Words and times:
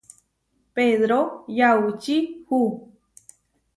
Pedró 0.75 1.19
yaučíhu. 1.57 2.59